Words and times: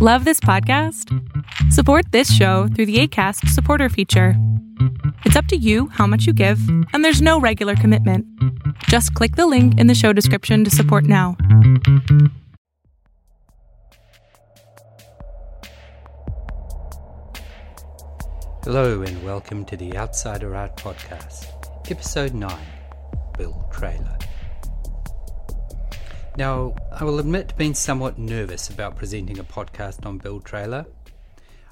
Love 0.00 0.24
this 0.24 0.38
podcast? 0.38 1.12
Support 1.72 2.12
this 2.12 2.32
show 2.32 2.68
through 2.68 2.86
the 2.86 3.00
ACAST 3.00 3.48
supporter 3.48 3.88
feature. 3.88 4.34
It's 5.24 5.34
up 5.34 5.46
to 5.46 5.56
you 5.56 5.88
how 5.88 6.06
much 6.06 6.24
you 6.24 6.32
give, 6.32 6.60
and 6.92 7.04
there's 7.04 7.20
no 7.20 7.40
regular 7.40 7.74
commitment. 7.74 8.24
Just 8.84 9.12
click 9.14 9.34
the 9.34 9.48
link 9.48 9.76
in 9.80 9.88
the 9.88 9.96
show 9.96 10.12
description 10.12 10.62
to 10.62 10.70
support 10.70 11.02
now. 11.02 11.36
Hello, 18.62 19.02
and 19.02 19.24
welcome 19.24 19.64
to 19.64 19.76
the 19.76 19.96
Outsider 19.96 20.54
Art 20.54 20.76
Podcast, 20.76 21.48
Episode 21.90 22.34
9 22.34 22.56
Bill 23.36 23.68
Traylor. 23.72 24.16
Now, 26.38 26.76
I 26.92 27.02
will 27.02 27.18
admit 27.18 27.48
to 27.48 27.56
being 27.56 27.74
somewhat 27.74 28.16
nervous 28.16 28.70
about 28.70 28.94
presenting 28.94 29.40
a 29.40 29.42
podcast 29.42 30.06
on 30.06 30.18
Bill 30.18 30.38
Traylor. 30.38 30.86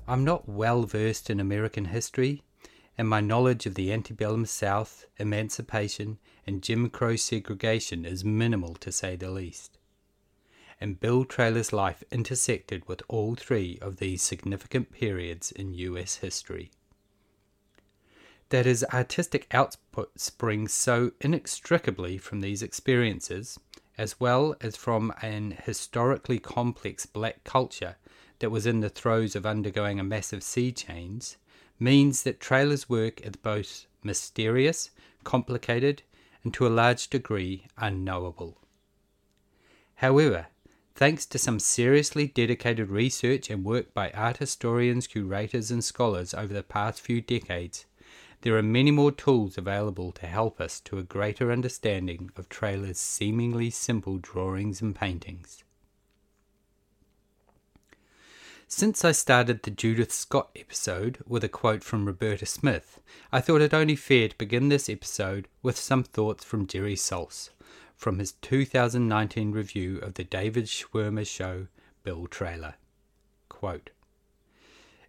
I'm 0.09 0.25
not 0.25 0.49
well 0.49 0.83
versed 0.83 1.31
in 1.31 1.39
American 1.39 1.85
history, 1.85 2.43
and 2.99 3.09
my 3.09 3.21
knowledge 3.21 3.67
of 3.67 3.77
the 3.77 3.93
antebellum 3.93 4.45
South, 4.45 5.05
emancipation, 5.19 6.19
and 6.49 6.65
Jim 6.65 6.91
Crow 6.91 7.15
segregation 7.15 8.05
is 8.05 8.25
minimal 8.25 8.75
to 8.75 8.91
say 8.91 9.15
the 9.15 9.31
least. 9.31 9.79
And 10.81 10.99
Bill 10.99 11.25
Traylor's 11.25 11.73
life 11.73 12.03
intersected 12.11 12.89
with 12.89 13.05
all 13.07 13.37
three 13.37 13.79
of 13.81 13.99
these 13.99 14.21
significant 14.21 14.91
periods 14.91 15.53
in 15.53 15.75
US 15.75 16.17
history. 16.17 16.73
That 18.49 18.67
his 18.67 18.85
artistic 18.93 19.47
output 19.53 20.19
springs 20.19 20.73
so 20.73 21.13
inextricably 21.21 22.19
from 22.19 22.41
these 22.41 22.65
experiences 22.65 23.61
as 23.99 24.21
well 24.21 24.55
as 24.61 24.77
from 24.77 25.13
an 25.23 25.57
historically 25.65 26.39
complex 26.39 27.07
black 27.07 27.43
culture 27.45 27.97
that 28.39 28.51
was 28.51 28.67
in 28.67 28.81
the 28.81 28.89
throes 28.89 29.35
of 29.35 29.47
undergoing 29.47 29.99
a 29.99 30.05
massive 30.05 30.43
sea 30.43 30.71
change, 30.71 31.37
means 31.79 32.23
that 32.23 32.41
Traylor's 32.41 32.89
work 32.89 33.21
is 33.23 33.37
both 33.37 33.87
mysterious, 34.03 34.91
complicated, 35.25 36.03
and 36.45 36.53
to 36.55 36.67
a 36.67 36.69
large 36.69 37.09
degree 37.09 37.67
unknowable. 37.79 38.59
However, 39.97 40.47
thanks 40.95 41.27
to 41.27 41.39
some 41.39 41.59
seriously 41.59 42.27
dedicated 42.27 42.91
research 42.91 43.51
and 43.51 43.65
work 43.65 43.93
by 43.95 44.11
art 44.11 44.39
historians, 44.39 45.07
curators, 45.07 45.71
and 45.71 45.83
scholars 45.83 46.35
over 46.35 46.53
the 46.53 46.63
past 46.63 47.01
few 47.01 47.21
decades, 47.21 47.87
there 48.47 48.57
are 48.57 48.63
many 48.63 48.93
more 48.93 49.11
tools 49.11 49.59
available 49.59 50.13
to 50.13 50.25
help 50.25 50.61
us 50.61 50.79
to 50.79 50.99
a 50.99 51.03
greater 51.03 51.51
understanding 51.51 52.31
of 52.37 52.49
Traylor's 52.49 52.97
seemingly 52.97 53.71
simple 53.71 54.19
drawings 54.19 54.81
and 54.81 54.95
paintings. 54.95 55.65
Since 58.69 59.05
I 59.05 59.11
started 59.11 59.65
the 59.65 59.73
Judith 59.73 60.13
Scott 60.13 60.51
episode 60.55 61.19
with 61.27 61.43
a 61.43 61.49
quote 61.49 61.83
from 61.83 62.07
Roberta 62.07 62.47
Smith, 62.47 63.01
I 63.33 63.41
thought 63.41 63.63
it 63.63 63.75
only 63.75 63.97
fair 63.97 64.29
to 64.29 64.39
begin 64.39 64.69
this 64.69 64.89
episode 64.89 65.49
with 65.61 65.77
some 65.77 66.05
thoughts 66.05 66.45
from 66.45 66.69
Jerry 66.69 66.95
Saltz 66.95 67.51
from 67.97 68.21
his 68.21 68.35
2019 68.43 69.51
review 69.51 69.99
of 69.99 70.15
the 70.15 70.23
David 70.23 70.67
Zwirner 70.67 71.27
show 71.27 71.67
Bill 72.05 72.29
Traylor. 72.29 72.75
Quote, 73.49 73.91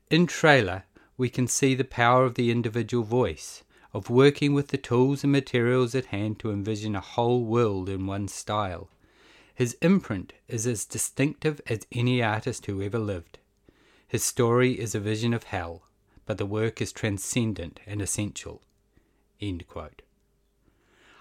in 0.10 0.26
Traylor, 0.26 0.86
we 1.18 1.30
can 1.30 1.48
see 1.48 1.74
the 1.74 1.84
power 1.84 2.24
of 2.24 2.36
the 2.36 2.52
individual 2.52 3.04
voice, 3.04 3.64
of 3.94 4.10
working 4.10 4.54
with 4.54 4.68
the 4.68 4.78
tools 4.78 5.24
and 5.24 5.32
materials 5.32 5.96
at 5.96 6.06
hand 6.08 6.40
to 6.40 6.52
envision 6.52 6.96
a 6.96 7.02
whole 7.02 7.44
world 7.44 7.90
in 7.90 8.06
one 8.06 8.28
style. 8.28 8.90
His 9.56 9.76
imprint 9.82 10.34
is 10.48 10.68
as 10.68 10.86
distinctive 10.86 11.60
as 11.68 11.88
any 11.92 12.22
artist 12.22 12.68
who 12.68 12.82
ever 12.82 13.00
lived. 13.00 13.40
His 14.08 14.24
story 14.24 14.80
is 14.80 14.94
a 14.94 15.00
vision 15.00 15.34
of 15.34 15.46
hell, 15.46 15.82
but 16.28 16.38
the 16.38 16.46
work 16.46 16.80
is 16.80 16.92
transcendent 16.92 17.80
and 17.88 18.02
essential. 18.02 18.62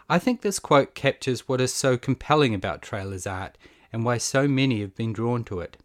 I 0.09 0.19
think 0.19 0.43
this 0.43 0.59
quote 0.59 0.95
captures 0.95 1.49
what 1.49 1.61
is 1.61 1.73
so 1.73 1.97
compelling 1.97 2.55
about 2.55 2.83
Traylor's 2.83 3.27
art 3.27 3.57
and 3.93 4.05
why 4.05 4.19
so 4.19 4.47
many 4.47 4.81
have 4.83 4.95
been 4.95 5.13
drawn 5.13 5.43
to 5.45 5.61
it. 5.61 5.79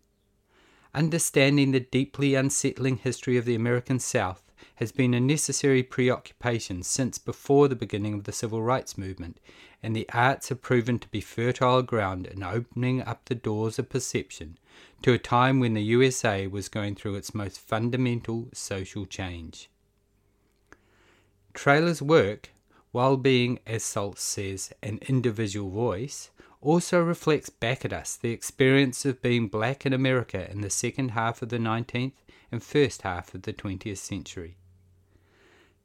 Understanding 0.93 1.71
the 1.71 1.79
deeply 1.79 2.35
unsettling 2.35 2.97
history 2.97 3.37
of 3.37 3.45
the 3.45 3.55
American 3.55 3.97
South 3.97 4.43
has 4.75 4.91
been 4.91 5.13
a 5.13 5.21
necessary 5.21 5.83
preoccupation 5.83 6.83
since 6.83 7.17
before 7.17 7.67
the 7.67 7.75
beginning 7.75 8.15
of 8.15 8.25
the 8.25 8.31
civil 8.33 8.61
rights 8.61 8.97
movement, 8.97 9.39
and 9.81 9.95
the 9.95 10.09
arts 10.11 10.49
have 10.49 10.61
proven 10.61 10.99
to 10.99 11.07
be 11.07 11.21
fertile 11.21 11.81
ground 11.81 12.27
in 12.27 12.43
opening 12.43 13.01
up 13.01 13.23
the 13.25 13.35
doors 13.35 13.79
of 13.79 13.89
perception 13.89 14.57
to 15.01 15.13
a 15.13 15.17
time 15.17 15.59
when 15.59 15.75
the 15.75 15.83
USA 15.83 16.45
was 16.45 16.67
going 16.67 16.95
through 16.95 17.15
its 17.15 17.33
most 17.33 17.59
fundamental 17.59 18.49
social 18.53 19.05
change. 19.05 19.69
Traylor's 21.53 22.01
work, 22.01 22.49
while 22.91 23.17
being, 23.17 23.59
as 23.65 23.83
Saltz 23.83 24.19
says, 24.19 24.73
an 24.83 24.99
individual 25.07 25.69
voice, 25.69 26.30
also 26.61 27.01
reflects 27.01 27.49
back 27.49 27.83
at 27.83 27.91
us 27.91 28.15
the 28.15 28.31
experience 28.31 29.03
of 29.03 29.21
being 29.21 29.47
black 29.47 29.85
in 29.85 29.93
America 29.93 30.49
in 30.49 30.61
the 30.61 30.69
second 30.69 31.09
half 31.09 31.41
of 31.41 31.49
the 31.49 31.57
19th 31.57 32.13
and 32.51 32.63
first 32.63 33.01
half 33.01 33.33
of 33.33 33.41
the 33.41 33.53
20th 33.53 33.97
century. 33.97 34.57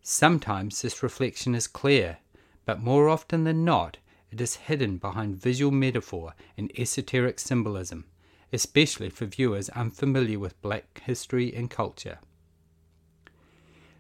Sometimes 0.03 0.83
this 0.83 1.03
reflection 1.03 1.55
is 1.55 1.67
clear, 1.67 2.19
but 2.65 2.83
more 2.83 3.09
often 3.09 3.45
than 3.45 3.65
not, 3.65 3.99
it 4.31 4.41
is 4.41 4.57
hidden 4.57 4.99
behind 4.99 5.37
visual 5.37 5.73
metaphor 5.73 6.35
and 6.57 6.71
esoteric 6.79 7.39
symbolism, 7.39 8.05
especially 8.53 9.09
for 9.09 9.27
viewers 9.27 9.69
unfamiliar 9.71 10.39
with 10.39 10.61
black 10.61 11.01
history 11.05 11.55
and 11.55 11.71
culture. 11.71 12.19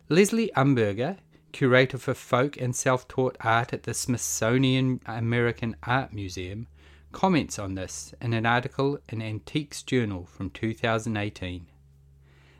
Leslie 0.08 0.50
Umberger 0.56 1.16
curator 1.56 1.96
for 1.96 2.12
folk 2.12 2.60
and 2.60 2.76
self 2.76 3.08
taught 3.08 3.34
art 3.40 3.72
at 3.72 3.84
the 3.84 3.94
Smithsonian 3.94 5.00
American 5.06 5.74
Art 5.84 6.12
Museum, 6.12 6.66
comments 7.12 7.58
on 7.58 7.76
this 7.76 8.12
in 8.20 8.34
an 8.34 8.44
article 8.44 8.98
in 9.08 9.22
Antiques 9.22 9.82
Journal 9.82 10.26
from 10.26 10.50
2018. 10.50 11.66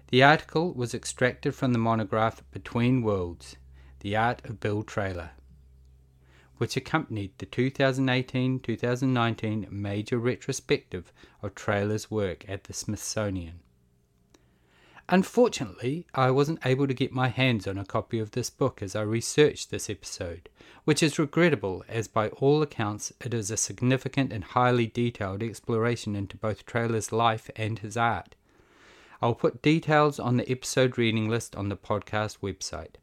The 0.09 0.23
article 0.23 0.73
was 0.73 0.95
extracted 0.95 1.55
from 1.55 1.75
the 1.75 1.79
monograph 1.79 2.43
Between 2.53 3.03
Worlds 3.03 3.57
The 4.01 4.17
Art 4.17 4.43
of 4.47 4.61
Bill 4.61 4.83
Traylor, 4.83 5.33
which 6.57 6.75
accompanied 6.75 7.33
the 7.37 7.45
2018 7.45 8.61
2019 8.61 9.67
major 9.71 10.19
retrospective 10.19 11.13
of 11.43 11.55
Traylor's 11.55 12.11
work 12.11 12.49
at 12.49 12.65
the 12.65 12.73
Smithsonian. 12.73 13.61
Unfortunately, 15.09 16.05
I 16.15 16.33
wasn't 16.33 16.67
able 16.67 16.89
to 16.89 16.95
get 16.95 17.13
my 17.13 17.29
hands 17.29 17.69
on 17.69 17.79
a 17.79 17.85
copy 17.85 18.19
of 18.19 18.33
this 18.33 18.51
book 18.51 18.83
as 18.83 18.97
I 18.97 19.03
researched 19.03 19.71
this 19.71 19.89
episode, 19.89 20.49
which 20.85 21.01
is 21.01 21.17
regrettable 21.17 21.85
as 21.89 22.09
by 22.09 22.31
all 22.31 22.61
accounts 22.61 23.13
it 23.25 23.33
is 23.33 23.53
a 23.53 23.57
significant 23.57 24.33
and 24.33 24.43
highly 24.43 24.89
detailed 24.89 25.45
exploration 25.45 26.17
into 26.17 26.37
both 26.37 26.67
Traylor's 26.67 27.13
life 27.13 27.49
and 27.55 27.79
his 27.79 27.97
art. 27.97 28.35
I'll 29.23 29.37
put 29.37 29.63
details 29.63 30.19
on 30.19 30.39
the 30.39 30.51
episode 30.51 30.99
reading 30.99 31.29
list 31.29 31.55
on 31.55 31.69
the 31.69 31.77
podcast 31.77 32.39
website. 32.41 32.97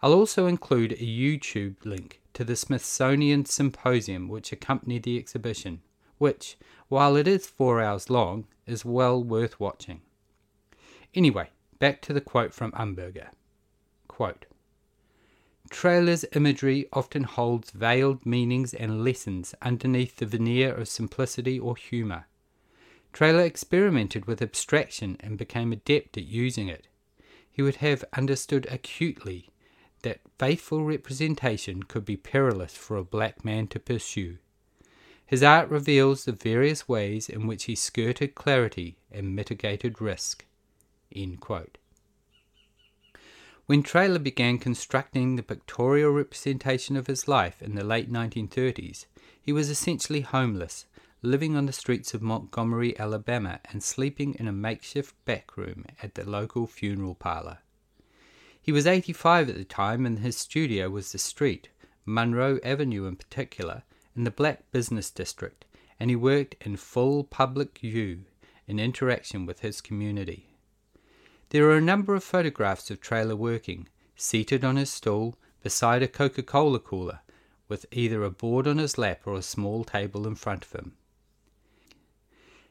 I'll 0.00 0.14
also 0.14 0.46
include 0.46 0.92
a 0.92 0.96
YouTube 0.96 1.84
link 1.84 2.22
to 2.32 2.42
the 2.42 2.56
Smithsonian 2.56 3.44
Symposium 3.44 4.28
which 4.28 4.50
accompanied 4.50 5.02
the 5.02 5.18
exhibition, 5.18 5.82
which, 6.16 6.56
while 6.88 7.16
it 7.16 7.28
is 7.28 7.46
four 7.46 7.82
hours 7.82 8.08
long, 8.08 8.46
is 8.66 8.82
well 8.82 9.22
worth 9.22 9.60
watching. 9.60 10.00
Anyway, 11.16 11.48
back 11.78 12.02
to 12.02 12.12
the 12.12 12.20
quote 12.20 12.52
from 12.52 12.72
Umberger. 12.72 13.28
Quote, 14.06 14.44
Traylor's 15.70 16.26
imagery 16.34 16.86
often 16.92 17.24
holds 17.24 17.70
veiled 17.70 18.26
meanings 18.26 18.74
and 18.74 19.02
lessons 19.02 19.54
underneath 19.62 20.16
the 20.16 20.26
veneer 20.26 20.74
of 20.74 20.88
simplicity 20.88 21.58
or 21.58 21.74
humor. 21.74 22.26
Traylor 23.14 23.44
experimented 23.44 24.26
with 24.26 24.42
abstraction 24.42 25.16
and 25.20 25.38
became 25.38 25.72
adept 25.72 26.18
at 26.18 26.26
using 26.26 26.68
it. 26.68 26.86
He 27.50 27.62
would 27.62 27.76
have 27.76 28.04
understood 28.12 28.66
acutely 28.70 29.48
that 30.02 30.20
faithful 30.38 30.84
representation 30.84 31.82
could 31.84 32.04
be 32.04 32.18
perilous 32.18 32.74
for 32.74 32.98
a 32.98 33.04
black 33.04 33.42
man 33.42 33.68
to 33.68 33.80
pursue. 33.80 34.36
His 35.24 35.42
art 35.42 35.70
reveals 35.70 36.26
the 36.26 36.32
various 36.32 36.86
ways 36.86 37.30
in 37.30 37.46
which 37.46 37.64
he 37.64 37.74
skirted 37.74 38.34
clarity 38.34 38.98
and 39.10 39.34
mitigated 39.34 40.00
risk. 40.00 40.44
When 43.66 43.82
Traylor 43.82 44.20
began 44.20 44.58
constructing 44.58 45.34
the 45.34 45.42
pictorial 45.42 46.12
representation 46.12 46.96
of 46.96 47.08
his 47.08 47.26
life 47.26 47.60
in 47.60 47.74
the 47.74 47.84
late 47.84 48.12
1930s, 48.12 49.06
he 49.40 49.52
was 49.52 49.70
essentially 49.70 50.20
homeless, 50.20 50.86
living 51.22 51.56
on 51.56 51.66
the 51.66 51.72
streets 51.72 52.14
of 52.14 52.22
Montgomery, 52.22 52.98
Alabama, 52.98 53.60
and 53.70 53.82
sleeping 53.82 54.34
in 54.34 54.46
a 54.46 54.52
makeshift 54.52 55.14
back 55.24 55.56
room 55.56 55.84
at 56.02 56.14
the 56.14 56.28
local 56.28 56.66
funeral 56.66 57.16
parlor. 57.16 57.58
He 58.60 58.72
was 58.72 58.86
85 58.86 59.48
at 59.48 59.56
the 59.56 59.64
time, 59.64 60.06
and 60.06 60.20
his 60.20 60.36
studio 60.36 60.90
was 60.90 61.12
the 61.12 61.18
street, 61.18 61.68
Monroe 62.04 62.60
Avenue 62.62 63.06
in 63.06 63.16
particular, 63.16 63.82
in 64.14 64.24
the 64.24 64.30
black 64.30 64.70
business 64.70 65.10
district, 65.10 65.64
and 65.98 66.10
he 66.10 66.16
worked 66.16 66.54
in 66.60 66.76
full 66.76 67.24
public 67.24 67.78
view 67.78 68.24
in 68.68 68.78
interaction 68.78 69.46
with 69.46 69.60
his 69.60 69.80
community. 69.80 70.45
There 71.50 71.68
are 71.70 71.76
a 71.76 71.80
number 71.80 72.14
of 72.14 72.24
photographs 72.24 72.90
of 72.90 73.00
Traylor 73.00 73.36
working, 73.36 73.88
seated 74.16 74.64
on 74.64 74.76
his 74.76 74.90
stool 74.90 75.38
beside 75.62 76.02
a 76.02 76.08
Coca 76.08 76.42
Cola 76.42 76.80
cooler, 76.80 77.20
with 77.68 77.86
either 77.92 78.24
a 78.24 78.30
board 78.30 78.66
on 78.66 78.78
his 78.78 78.98
lap 78.98 79.22
or 79.26 79.34
a 79.34 79.42
small 79.42 79.84
table 79.84 80.26
in 80.26 80.34
front 80.34 80.64
of 80.64 80.72
him. 80.72 80.96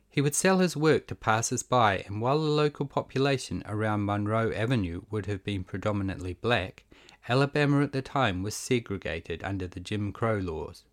He 0.10 0.22
would 0.22 0.36
sell 0.36 0.60
his 0.60 0.78
work 0.78 1.08
to 1.08 1.16
passers 1.16 1.64
by, 1.64 2.00
and 2.08 2.22
while 2.22 2.40
the 2.40 2.50
local 2.50 2.86
population 2.86 3.64
around 3.66 4.06
Monroe 4.06 4.52
Avenue 4.54 5.02
would 5.10 5.26
have 5.26 5.44
been 5.44 5.64
predominantly 5.64 6.34
black, 6.34 6.86
Alabama 7.28 7.82
at 7.82 7.92
the 7.92 8.02
time 8.02 8.44
was 8.44 8.56
segregated 8.56 9.44
under 9.44 9.68
the 9.68 9.80
Jim 9.80 10.12
Crow 10.12 10.38
laws. 10.38 10.84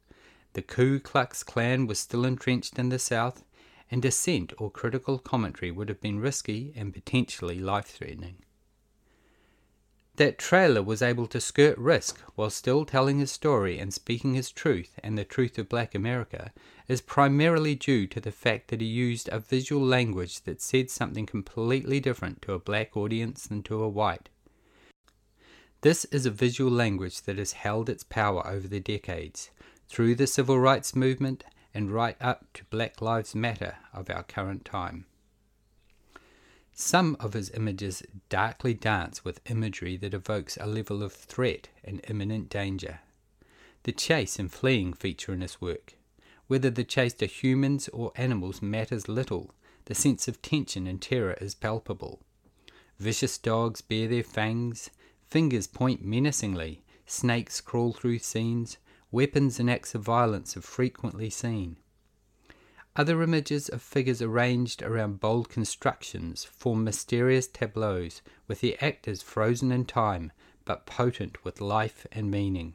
The 0.55 0.63
Ku 0.63 0.99
Klux 0.99 1.43
Klan 1.43 1.87
was 1.87 1.99
still 1.99 2.25
entrenched 2.25 2.79
in 2.79 2.89
the 2.89 2.99
South, 2.99 3.45
and 3.93 4.01
dissent 4.01 4.55
or 4.57 4.71
critical 4.71 5.19
commentary 5.19 5.71
would 5.71 5.91
have 5.91 6.01
been 6.01 6.19
risky 6.19 6.73
and 6.75 6.95
potentially 6.95 7.61
life 7.61 7.87
threatening. 7.87 8.37
That 10.17 10.39
Traylor 10.39 10.83
was 10.83 11.03
able 11.03 11.27
to 11.27 11.41
skirt 11.41 11.77
risk 11.77 12.19
while 12.35 12.49
still 12.49 12.87
telling 12.87 13.19
his 13.19 13.31
story 13.31 13.79
and 13.79 13.93
speaking 13.93 14.33
his 14.33 14.51
truth 14.51 14.99
and 15.03 15.17
the 15.17 15.25
truth 15.25 15.59
of 15.59 15.69
black 15.69 15.95
America 15.95 16.53
is 16.89 17.03
primarily 17.03 17.75
due 17.75 18.07
to 18.07 18.21
the 18.21 18.33
fact 18.33 18.69
that 18.69 18.81
he 18.81 18.87
used 18.87 19.29
a 19.29 19.39
visual 19.39 19.85
language 19.85 20.43
that 20.45 20.63
said 20.63 20.91
something 20.91 21.27
completely 21.27 22.01
different 22.01 22.41
to 22.43 22.55
a 22.55 22.59
black 22.59 22.97
audience 22.97 23.47
than 23.47 23.63
to 23.65 23.83
a 23.83 23.89
white. 23.89 24.31
This 25.83 26.07
is 26.07 26.25
a 26.25 26.31
visual 26.31 26.71
language 26.71 27.23
that 27.23 27.39
has 27.39 27.53
held 27.53 27.91
its 27.91 28.05
power 28.05 28.47
over 28.47 28.69
the 28.69 28.81
decades, 28.81 29.51
through 29.87 30.15
the 30.15 30.27
civil 30.27 30.59
rights 30.59 30.97
movement 30.97 31.45
and 31.75 31.91
right 31.91 32.17
up 32.21 32.53
to 32.55 32.65
Black 32.67 33.01
Lives 33.01 33.35
Matter 33.35 33.77
of 33.93 34.11
our 34.11 34.23
current 34.23 34.65
time. 34.65 35.07
Some 36.75 37.17
of 37.21 37.35
his 37.35 37.51
images 37.51 38.03
darkly 38.29 38.75
dance 38.75 39.25
with 39.25 39.41
imagery 39.51 39.97
that 39.99 40.15
evokes 40.15 40.57
a 40.57 40.67
level 40.67 41.03
of 41.03 41.13
threat 41.13 41.69
and 41.85 42.01
imminent 42.09 42.49
danger. 42.49 43.01
The 43.83 43.93
chase 43.93 44.39
and 44.39 44.51
fleeing 44.51 44.93
feature 44.93 45.33
in 45.33 45.43
his 45.43 45.61
work. 45.61 45.95
Whether 46.47 46.71
the 46.71 46.85
chase 46.85 47.15
to 47.15 47.27
humans 47.27 47.89
or 47.89 48.13
animals 48.17 48.63
matters 48.63 49.09
little, 49.09 49.55
the 49.85 49.95
sense 49.95 50.29
of 50.29 50.41
tension 50.41 50.87
and 50.87 51.01
terror 51.01 51.37
is 51.41 51.55
palpable. 51.55 52.21
Vicious 52.99 53.37
dogs 53.39 53.81
bare 53.81 54.09
their 54.09 54.23
fangs, 54.23 54.91
fingers 55.27 55.67
point 55.67 56.05
menacingly, 56.05 56.83
snakes 57.07 57.61
crawl 57.61 57.93
through 57.93 58.19
scenes, 58.19 58.79
weapons 59.13 59.61
and 59.61 59.71
acts 59.71 59.95
of 59.95 60.03
violence 60.03 60.57
are 60.57 60.63
frequently 60.63 61.31
seen. 61.31 61.77
Other 62.97 63.23
images 63.23 63.69
of 63.69 63.81
figures 63.81 64.21
arranged 64.21 64.83
around 64.83 65.21
bold 65.21 65.49
constructions 65.49 66.45
form 66.45 66.85
mysterious 66.85 67.47
tableaus 67.47 68.21
with 68.49 68.61
the 68.61 68.77
actors 68.83 69.23
frozen 69.23 69.71
in 69.71 69.85
time 69.85 70.33
but 70.65 70.87
potent 70.87 71.45
with 71.45 71.61
life 71.61 72.07
and 72.13 72.31
meaning. 72.31 72.75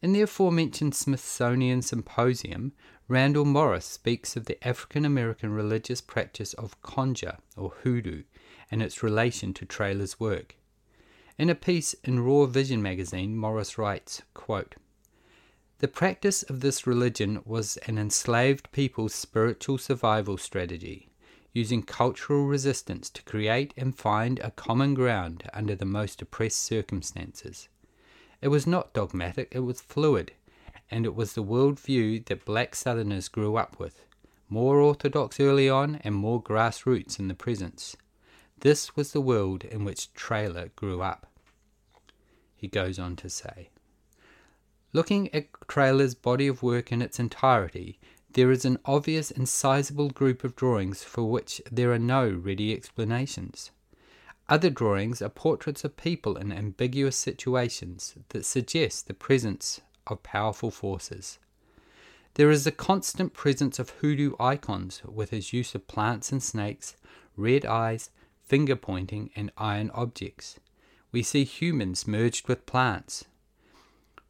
In 0.00 0.12
the 0.12 0.22
aforementioned 0.22 0.94
Smithsonian 0.94 1.82
Symposium, 1.82 2.72
Randall 3.08 3.44
Morris 3.44 3.86
speaks 3.86 4.36
of 4.36 4.46
the 4.46 4.62
African 4.66 5.04
American 5.04 5.52
religious 5.52 6.00
practice 6.00 6.52
of 6.54 6.80
conjure 6.82 7.38
or 7.56 7.70
hoodoo 7.82 8.24
and 8.70 8.82
its 8.82 9.02
relation 9.02 9.54
to 9.54 9.66
Traylor's 9.66 10.18
work. 10.18 10.56
In 11.36 11.50
a 11.50 11.54
piece 11.56 11.94
in 12.04 12.20
Raw 12.20 12.46
Vision 12.46 12.80
magazine, 12.80 13.36
Morris 13.36 13.76
writes, 13.76 14.22
quote, 14.34 14.76
the 15.78 15.88
practice 15.88 16.44
of 16.44 16.60
this 16.60 16.86
religion 16.86 17.42
was 17.44 17.76
an 17.88 17.98
enslaved 17.98 18.70
people's 18.70 19.14
spiritual 19.14 19.76
survival 19.76 20.38
strategy, 20.38 21.10
using 21.52 21.82
cultural 21.82 22.46
resistance 22.46 23.10
to 23.10 23.22
create 23.24 23.74
and 23.76 23.98
find 23.98 24.38
a 24.38 24.52
common 24.52 24.94
ground 24.94 25.42
under 25.52 25.74
the 25.74 25.84
most 25.84 26.22
oppressed 26.22 26.62
circumstances. 26.62 27.68
It 28.40 28.48
was 28.48 28.66
not 28.66 28.94
dogmatic, 28.94 29.48
it 29.50 29.60
was 29.60 29.80
fluid, 29.80 30.32
and 30.88 31.04
it 31.04 31.16
was 31.16 31.34
the 31.34 31.42
world 31.42 31.80
view 31.80 32.20
that 32.26 32.44
black 32.44 32.76
Southerners 32.76 33.28
grew 33.28 33.56
up 33.56 33.80
with, 33.80 34.06
more 34.48 34.78
orthodox 34.78 35.40
early 35.40 35.68
on 35.68 35.96
and 36.04 36.14
more 36.14 36.40
grassroots 36.40 37.18
in 37.18 37.26
the 37.26 37.34
present. 37.34 37.96
This 38.64 38.96
was 38.96 39.12
the 39.12 39.20
world 39.20 39.62
in 39.62 39.84
which 39.84 40.14
Traylor 40.14 40.70
grew 40.74 41.02
up. 41.02 41.30
He 42.56 42.66
goes 42.66 42.98
on 42.98 43.14
to 43.16 43.28
say. 43.28 43.68
Looking 44.94 45.28
at 45.34 45.48
Traylor's 45.68 46.14
body 46.14 46.46
of 46.46 46.62
work 46.62 46.90
in 46.90 47.02
its 47.02 47.18
entirety, 47.20 47.98
there 48.32 48.50
is 48.50 48.64
an 48.64 48.78
obvious 48.86 49.30
and 49.30 49.46
sizable 49.46 50.08
group 50.08 50.44
of 50.44 50.56
drawings 50.56 51.04
for 51.04 51.24
which 51.24 51.60
there 51.70 51.92
are 51.92 51.98
no 51.98 52.30
ready 52.30 52.72
explanations. 52.72 53.70
Other 54.48 54.70
drawings 54.70 55.20
are 55.20 55.28
portraits 55.28 55.84
of 55.84 55.98
people 55.98 56.38
in 56.38 56.50
ambiguous 56.50 57.18
situations 57.18 58.14
that 58.30 58.46
suggest 58.46 59.08
the 59.08 59.12
presence 59.14 59.82
of 60.06 60.22
powerful 60.22 60.70
forces. 60.70 61.38
There 62.32 62.50
is 62.50 62.66
a 62.66 62.72
constant 62.72 63.34
presence 63.34 63.78
of 63.78 63.90
hoodoo 63.90 64.32
icons 64.40 65.02
with 65.04 65.28
his 65.28 65.52
use 65.52 65.74
of 65.74 65.86
plants 65.86 66.32
and 66.32 66.42
snakes, 66.42 66.96
red 67.36 67.66
eyes, 67.66 68.08
finger 68.44 68.76
pointing, 68.76 69.30
and 69.34 69.50
iron 69.56 69.90
objects. 69.90 70.60
We 71.12 71.22
see 71.22 71.44
humans 71.44 72.06
merged 72.06 72.48
with 72.48 72.66
plants, 72.66 73.24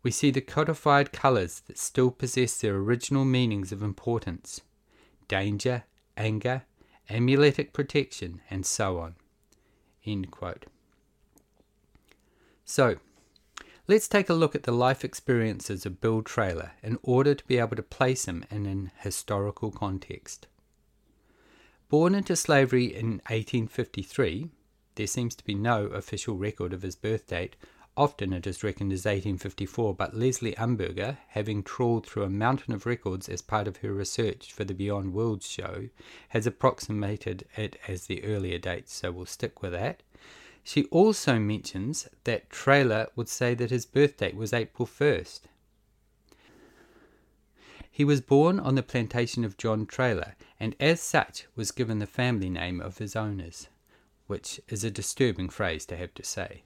we 0.05 0.11
see 0.11 0.31
the 0.31 0.43
codified 0.43 1.13
colours 1.13 1.61
that 1.61 1.79
still 1.79 2.11
possess 2.11 2.59
their 2.59 2.77
original 2.77 3.25
meanings 3.25 3.73
of 3.73 3.83
importance 3.83 4.61
danger, 5.27 5.85
anger, 6.19 6.65
amuletic 7.09 7.73
protection, 7.73 8.43
and 8.51 8.67
so 8.67 8.99
on. 8.99 9.15
End 10.05 10.31
quote. 10.31 10.67
So, 12.67 12.97
let's 13.89 14.07
take 14.07 14.29
a 14.29 14.35
look 14.35 14.55
at 14.55 14.65
the 14.65 14.73
life 14.73 15.03
experiences 15.03 15.87
of 15.87 16.03
Bill 16.03 16.21
Traylor 16.21 16.73
in 16.83 16.99
order 17.03 17.35
to 17.35 17.47
be 17.47 17.57
able 17.57 17.77
to 17.77 17.83
place 17.83 18.27
him 18.27 18.45
in 18.51 18.67
an 18.67 18.91
historical 18.99 19.71
context. 19.71 20.47
Born 21.95 22.17
into 22.17 22.35
slavery 22.35 22.87
in 22.87 23.23
1853, 23.29 24.51
there 24.97 25.07
seems 25.07 25.37
to 25.37 25.45
be 25.45 25.55
no 25.55 25.85
official 25.85 26.37
record 26.37 26.73
of 26.73 26.83
his 26.83 26.97
birth 26.97 27.29
date 27.29 27.55
Often 27.97 28.33
it 28.33 28.49
is 28.49 28.65
reckoned 28.65 28.93
as 28.93 29.05
1854, 29.05 29.95
but 29.95 30.13
Leslie 30.17 30.57
Umberger, 30.57 31.19
having 31.29 31.63
trawled 31.63 32.05
through 32.05 32.25
a 32.25 32.29
mountain 32.29 32.75
of 32.75 32.85
records 32.85 33.29
as 33.29 33.43
part 33.43 33.69
of 33.69 33.77
her 33.77 33.93
research 33.93 34.53
for 34.53 34.65
the 34.65 34.75
Beyond 34.75 35.13
Worlds 35.15 35.49
show, 35.49 35.89
has 36.31 36.49
approximated 36.49 37.47
it 37.57 37.79
as 37.87 38.07
the 38.07 38.25
earlier 38.25 38.59
date, 38.59 38.89
so 38.89 39.13
we'll 39.13 39.27
stick 39.27 39.63
with 39.63 39.71
that. 39.71 40.03
She 40.65 40.87
also 40.87 41.39
mentions 41.39 42.09
that 42.25 42.51
Traylor 42.51 43.07
would 43.15 43.29
say 43.29 43.55
that 43.55 43.71
his 43.71 43.87
birth 43.87 44.17
date 44.17 44.35
was 44.35 44.53
April 44.53 44.89
1st. 44.89 45.43
He 47.97 48.05
was 48.05 48.21
born 48.21 48.59
on 48.59 48.75
the 48.75 48.83
plantation 48.83 49.45
of 49.45 49.57
John 49.57 49.87
Traylor, 49.87 50.35
and 50.59 50.75
as 50.81 51.01
such 51.01 51.47
was 51.55 51.71
given 51.71 52.01
the 52.01 52.09
family 52.09 52.51
name 52.51 52.81
of 52.81 52.99
his 52.99 53.15
owners, 53.15 53.69
which 54.27 54.61
is 54.67 54.83
a 54.83 54.91
disturbing 54.91 55.49
phrase 55.49 55.87
to 55.87 55.97
have 55.97 56.13
to 56.15 56.25
say. 56.25 56.65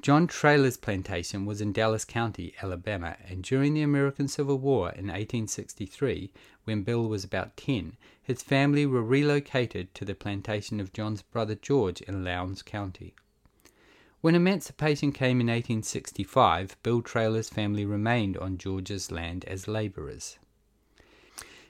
John 0.00 0.26
Traylor's 0.26 0.78
plantation 0.78 1.44
was 1.44 1.60
in 1.60 1.74
Dallas 1.74 2.06
County, 2.06 2.54
Alabama, 2.62 3.18
and 3.28 3.44
during 3.44 3.74
the 3.74 3.82
American 3.82 4.26
Civil 4.26 4.56
War 4.56 4.88
in 4.88 5.08
1863, 5.08 6.32
when 6.64 6.82
Bill 6.82 7.06
was 7.06 7.24
about 7.24 7.58
10, 7.58 7.98
his 8.22 8.42
family 8.42 8.86
were 8.86 9.02
relocated 9.02 9.94
to 9.94 10.06
the 10.06 10.14
plantation 10.14 10.80
of 10.80 10.94
John's 10.94 11.20
brother 11.20 11.56
George 11.56 12.00
in 12.00 12.24
Lowndes 12.24 12.62
County. 12.62 13.14
When 14.22 14.36
emancipation 14.36 15.10
came 15.10 15.40
in 15.40 15.48
1865, 15.48 16.76
Bill 16.84 17.02
Traylor's 17.02 17.48
family 17.48 17.84
remained 17.84 18.36
on 18.36 18.56
George's 18.56 19.10
land 19.10 19.44
as 19.46 19.66
laborers. 19.66 20.38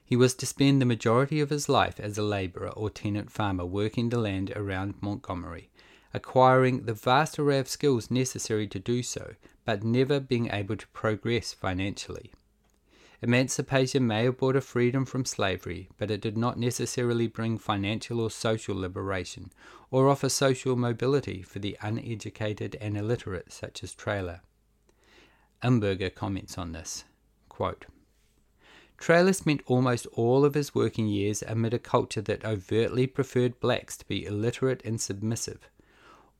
He 0.04 0.16
was 0.16 0.34
to 0.34 0.44
spend 0.44 0.78
the 0.78 0.84
majority 0.84 1.40
of 1.40 1.48
his 1.48 1.70
life 1.70 1.98
as 1.98 2.18
a 2.18 2.22
laborer 2.22 2.68
or 2.68 2.90
tenant 2.90 3.32
farmer 3.32 3.64
working 3.64 4.10
the 4.10 4.18
land 4.18 4.52
around 4.54 5.00
Montgomery, 5.00 5.70
acquiring 6.12 6.84
the 6.84 6.92
vast 6.92 7.38
array 7.38 7.58
of 7.58 7.70
skills 7.70 8.10
necessary 8.10 8.66
to 8.68 8.78
do 8.78 9.02
so, 9.02 9.34
but 9.64 9.82
never 9.82 10.20
being 10.20 10.50
able 10.50 10.76
to 10.76 10.86
progress 10.88 11.54
financially. 11.54 12.32
Emancipation 13.24 14.04
may 14.04 14.24
have 14.24 14.38
brought 14.38 14.56
a 14.56 14.60
freedom 14.60 15.04
from 15.04 15.24
slavery, 15.24 15.88
but 15.96 16.10
it 16.10 16.20
did 16.20 16.36
not 16.36 16.58
necessarily 16.58 17.28
bring 17.28 17.56
financial 17.56 18.20
or 18.20 18.28
social 18.28 18.76
liberation, 18.76 19.52
or 19.92 20.08
offer 20.08 20.28
social 20.28 20.74
mobility 20.74 21.40
for 21.40 21.60
the 21.60 21.78
uneducated 21.80 22.76
and 22.80 22.96
illiterate 22.96 23.52
such 23.52 23.84
as 23.84 23.94
Traylor. 23.94 24.40
Umberger 25.62 26.12
comments 26.12 26.58
on 26.58 26.72
this. 26.72 27.04
Quote, 27.48 27.86
Traylor 28.98 29.32
spent 29.32 29.62
almost 29.66 30.06
all 30.14 30.44
of 30.44 30.54
his 30.54 30.74
working 30.74 31.06
years 31.06 31.42
amid 31.42 31.72
a 31.72 31.78
culture 31.78 32.22
that 32.22 32.44
overtly 32.44 33.06
preferred 33.06 33.60
blacks 33.60 33.96
to 33.96 34.06
be 34.06 34.24
illiterate 34.24 34.82
and 34.84 35.00
submissive, 35.00 35.68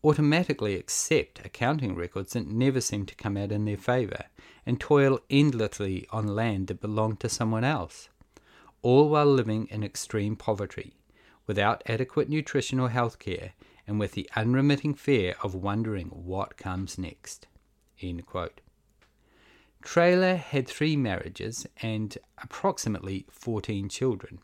automatically 0.05 0.75
accept 0.75 1.45
accounting 1.45 1.95
records 1.95 2.33
that 2.33 2.47
never 2.47 2.81
seem 2.81 3.07
to 3.07 3.15
come 3.15 3.37
out 3.37 3.53
in 3.53 3.65
their 3.65 3.77
favour, 3.77 4.25
and 4.67 4.81
toil 4.81 5.21
endlessly 5.31 6.07
on 6.11 6.27
land 6.27 6.67
that 6.67 6.81
belonged 6.81 7.21
to 7.21 7.29
someone 7.29 7.65
else. 7.65 8.09
all 8.83 9.09
while 9.09 9.27
living 9.27 9.67
in 9.71 9.85
extreme 9.85 10.35
poverty, 10.35 10.97
without 11.47 11.83
adequate 11.87 12.29
nutrition 12.29 12.81
or 12.81 12.91
health 12.91 13.19
care, 13.21 13.53
and 13.87 13.99
with 14.01 14.13
the 14.13 14.29
unremitting 14.37 14.95
fear 14.95 15.35
of 15.43 15.55
wondering 15.55 16.09
what 16.09 16.57
comes 16.57 16.99
next. 16.99 17.47
Traylor 19.83 20.37
had 20.37 20.67
three 20.69 20.97
marriages 20.97 21.67
and 21.81 22.17
approximately 22.43 23.27
14 23.31 23.89
children, 23.89 24.41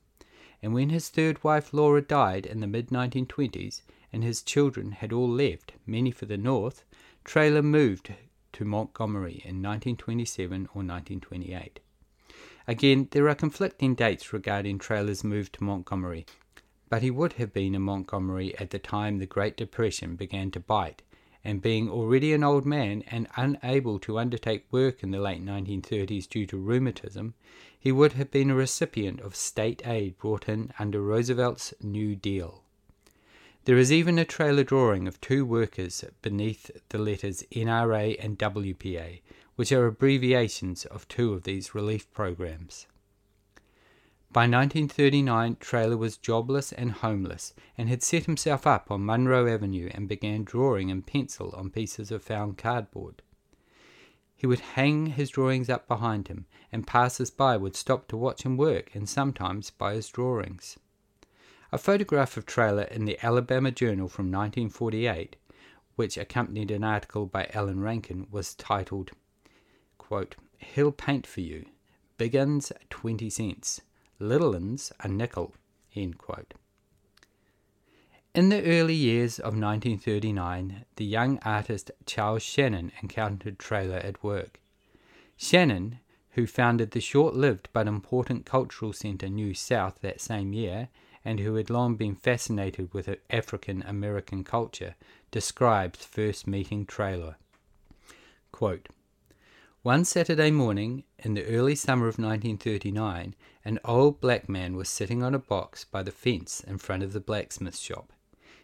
and 0.63 0.75
when 0.75 0.91
his 0.91 1.09
third 1.09 1.43
wife 1.45 1.73
Laura 1.73 2.03
died 2.03 2.47
in 2.47 2.61
the 2.61 2.67
mid 2.67 2.89
1920s 2.89 3.83
and 4.13 4.25
his 4.25 4.43
children 4.43 4.93
had 4.93 5.13
all 5.13 5.29
left, 5.29 5.73
many 5.87 6.11
for 6.11 6.27
the 6.27 6.37
north, 6.37 6.85
Traylor 7.25 7.63
moved 7.63 8.15
to 8.53 8.65
Montgomery 8.65 9.43
in 9.45 9.63
1927 9.63 10.63
or 10.75 10.83
1928. 10.83 11.81
Again, 12.67 13.09
there 13.13 13.29
are 13.29 13.35
conflicting 13.35 13.95
dates 13.95 14.33
regarding 14.33 14.79
Traylor's 14.79 15.25
move 15.25 15.53
to 15.53 15.65
Montgomery, 15.65 16.27
but 16.89 17.03
he 17.03 17.11
would 17.11 17.35
have 17.35 17.53
been 17.53 17.75
in 17.75 17.83
Montgomery 17.83 18.59
at 18.59 18.71
the 18.71 18.79
time 18.79 19.19
the 19.19 19.27
Great 19.27 19.57
Depression 19.57 20.17
began 20.17 20.51
to 20.51 20.61
bite, 20.61 21.03
and 21.45 21.63
being 21.63 21.89
already 21.89 22.33
an 22.33 22.45
old 22.45 22.67
man 22.67 23.03
and 23.11 23.29
unable 23.37 23.99
to 24.01 24.19
undertake 24.19 24.67
work 24.71 25.03
in 25.03 25.11
the 25.11 25.21
late 25.21 25.45
1930s 25.45 26.29
due 26.29 26.47
to 26.47 26.57
rheumatism, 26.57 27.35
he 27.79 27.93
would 27.93 28.15
have 28.15 28.31
been 28.31 28.51
a 28.51 28.55
recipient 28.55 29.21
of 29.21 29.37
state 29.37 29.87
aid 29.87 30.19
brought 30.19 30.49
in 30.49 30.73
under 30.79 31.01
Roosevelt's 31.01 31.73
New 31.81 32.17
Deal. 32.17 32.65
There 33.69 33.77
is 33.77 33.93
even 33.93 34.19
a 34.19 34.25
Traylor 34.25 34.65
drawing 34.65 35.07
of 35.07 35.21
two 35.21 35.45
workers 35.45 36.03
beneath 36.23 36.71
the 36.89 36.97
letters 36.97 37.45
NRA 37.53 38.17
and 38.19 38.39
WPA, 38.39 39.21
which 39.57 39.73
are 39.73 39.85
abbreviations 39.85 40.87
of 40.87 41.07
two 41.07 41.35
of 41.35 41.43
these 41.43 41.75
relief 41.75 42.11
programs. 42.11 42.87
By 44.33 44.45
1939, 44.45 45.59
Traylor 45.61 45.99
was 45.99 46.17
jobless 46.17 46.73
and 46.73 46.93
homeless 46.93 47.53
and 47.77 47.91
had 47.91 48.03
set 48.03 48.25
himself 48.25 48.67
up 48.67 48.91
on 48.91 49.05
Monroe 49.05 49.47
Avenue 49.47 49.91
and 49.93 50.09
began 50.09 50.45
drawing 50.45 50.89
in 50.89 51.03
pencil 51.03 51.51
on 51.55 51.69
pieces 51.69 52.11
of 52.11 52.23
found 52.23 52.57
cardboard. 52.57 53.21
He 54.35 54.47
would 54.47 54.61
hang 54.61 55.09
his 55.09 55.29
drawings 55.29 55.69
up 55.69 55.87
behind 55.87 56.29
him, 56.29 56.47
and 56.73 56.87
passers 56.87 57.29
by 57.29 57.59
would 57.59 57.77
stop 57.77 58.09
to 58.09 58.17
watch 58.17 58.45
him 58.45 58.57
work 58.57 58.95
and 58.95 59.07
sometimes 59.07 59.69
buy 59.69 59.93
his 59.93 60.09
drawings. 60.09 60.79
A 61.71 61.77
photograph 61.77 62.39
of 62.39 62.47
Traylor 62.47 62.85
in 62.85 63.05
the 63.05 63.19
Alabama 63.23 63.71
Journal 63.71 64.09
from 64.09 64.33
1948, 64.33 65.37
which 65.97 66.17
accompanied 66.17 66.71
an 66.71 66.83
article 66.83 67.27
by 67.27 67.51
Ellen 67.53 67.81
Rankin, 67.81 68.27
was 68.31 68.55
titled, 68.55 69.11
quote, 69.99 70.37
He'll 70.57 70.93
paint 70.93 71.27
for 71.27 71.43
you. 71.43 71.67
Big 72.17 72.35
uns, 72.35 72.73
20 72.89 73.29
cents. 73.29 73.83
Little 74.19 74.57
uns, 74.57 74.93
a 75.01 75.09
nickel. 75.09 75.55
End 75.95 76.17
quote. 76.17 76.55
In 78.35 78.49
the 78.49 78.65
early 78.65 78.95
years 78.95 79.39
of 79.39 79.53
1939, 79.53 80.87
the 80.97 81.05
young 81.05 81.39
artist 81.41 81.91
Charles 82.07 82.43
Shannon 82.43 82.93
encountered 83.03 83.59
Traylor 83.59 83.99
at 83.99 84.23
work. 84.25 84.61
Shannon, 85.37 85.99
who 86.31 86.47
founded 86.47 86.93
the 86.93 87.01
short 87.01 87.35
lived 87.35 87.69
but 87.75 87.87
important 87.87 88.47
cultural 88.47 88.95
centre 88.95 89.29
New 89.29 89.53
South 89.53 90.01
that 90.01 90.23
same 90.23 90.55
year, 90.55 90.89
and 91.25 91.41
who 91.41 91.55
had 91.55 91.71
long 91.71 91.97
been 91.97 92.15
fascinated 92.15 92.93
with 92.93 93.17
African 93.31 93.83
American 93.83 94.45
culture, 94.45 94.95
describes 95.31 96.05
first 96.05 96.47
meeting 96.47 96.87
Traylor. 96.87 97.37
Quote, 98.53 98.89
One 99.83 100.05
Saturday 100.05 100.51
morning 100.51 101.05
in 101.19 101.35
the 101.35 101.47
early 101.47 101.75
summer 101.75 102.09
of 102.09 102.19
1939, 102.19 103.35
an 103.65 103.79
old 103.85 104.21
black 104.21 104.49
man 104.49 104.77
was 104.77 104.89
sitting 104.89 105.23
on 105.23 105.35
a 105.35 105.39
box 105.39 105.85
by 105.85 106.03
the 106.03 106.11
fence 106.11 106.61
in 106.67 106.79
front 106.79 107.03
of 107.03 107.13
the 107.13 107.21
blacksmith 107.21 107.77
shop. 107.77 108.13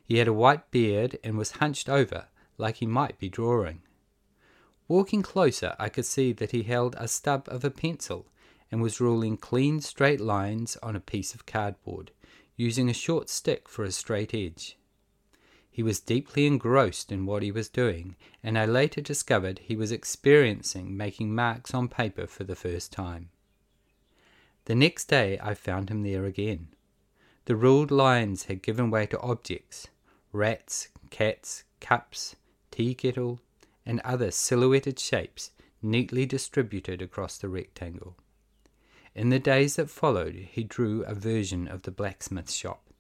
He 0.05 0.19
had 0.19 0.29
a 0.29 0.33
white 0.33 0.71
beard 0.71 1.19
and 1.25 1.39
was 1.39 1.53
hunched 1.53 1.89
over 1.89 2.27
like 2.59 2.77
he 2.77 2.87
might 2.87 3.19
be 3.19 3.29
drawing. 3.29 3.83
Walking 4.87 5.23
closer, 5.23 5.75
I 5.79 5.89
could 5.89 6.05
see 6.05 6.33
that 6.33 6.51
he 6.51 6.63
held 6.63 6.95
a 6.99 7.09
stub 7.09 7.49
of 7.49 7.65
a 7.65 7.71
pencil 7.71 8.27
and 8.71 8.83
was 8.83 9.01
ruling 9.01 9.37
clean 9.37 9.81
straight 9.81 10.21
lines 10.21 10.77
on 10.83 10.95
a 10.95 11.01
piece 11.01 11.35
of 11.35 11.47
cardboard, 11.47 12.11
using 12.57 12.89
a 12.89 12.95
short 12.95 13.29
stick 13.29 13.69
for 13.69 13.85
a 13.85 13.93
straight 13.93 14.35
edge. 14.35 14.77
He 15.71 15.83
was 15.83 15.99
deeply 15.99 16.47
engrossed 16.47 17.11
in 17.11 17.27
what 17.27 17.43
he 17.43 17.51
was 17.51 17.69
doing, 17.69 18.15
and 18.43 18.57
I 18.57 18.65
later 18.65 19.01
discovered 19.01 19.59
he 19.59 19.75
was 19.75 19.91
experiencing 19.91 20.97
making 20.97 21.35
marks 21.35 21.75
on 21.75 21.89
paper 21.89 22.29
for 22.29 22.45
the 22.45 22.55
first 22.55 22.93
time. 22.93 23.31
The 24.67 24.77
next 24.77 25.07
day 25.07 25.39
I 25.43 25.55
found 25.55 25.91
him 25.91 26.03
there 26.03 26.25
again. 26.25 26.69
The 27.47 27.57
ruled 27.57 27.91
lines 27.91 28.45
had 28.45 28.63
given 28.63 28.91
way 28.91 29.07
to 29.07 29.21
objects 29.21 29.89
rats, 30.33 30.89
cats, 31.11 31.65
cups, 31.81 32.37
tea 32.71 32.95
kettle, 32.95 33.41
and 33.85 34.01
other 34.01 34.31
silhouetted 34.31 34.99
shapes 34.99 35.51
neatly 35.83 36.25
distributed 36.25 37.03
across 37.03 37.37
the 37.37 37.49
rectangle. 37.49 38.17
In 39.15 39.29
the 39.29 39.39
days 39.39 39.77
that 39.77 39.91
followed, 39.91 40.35
he 40.35 40.65
drew 40.65 41.05
a 41.05 41.15
version 41.15 41.69
of 41.69 41.83
the 41.83 41.91
blacksmith 41.91 42.51
shop. 42.51 42.91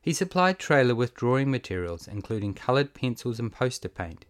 He 0.00 0.12
supplied 0.12 0.60
Traylor 0.60 0.94
with 0.94 1.14
drawing 1.14 1.50
materials, 1.50 2.06
including 2.06 2.54
coloured 2.54 2.94
pencils 2.94 3.40
and 3.40 3.52
poster 3.52 3.88
paint. 3.88 4.24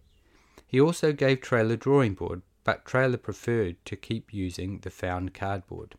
He 0.65 0.81
also 0.81 1.13
gave 1.13 1.39
Traylor 1.39 1.75
drawing 1.75 2.15
board, 2.15 2.41
but 2.63 2.83
Traylor 2.83 3.17
preferred 3.17 3.77
to 3.85 3.95
keep 3.95 4.33
using 4.33 4.79
the 4.79 4.89
found 4.89 5.33
cardboard. 5.35 5.95